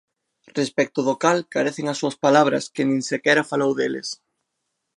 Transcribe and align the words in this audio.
Respecto 0.59 0.99
do 1.07 1.15
cal 1.23 1.39
carecen 1.53 1.85
as 1.89 1.97
súas 2.01 2.19
palabras 2.25 2.63
que 2.73 2.83
nin 2.89 3.01
sequera 3.11 3.49
falou 3.51 3.71
deles. 3.79 4.07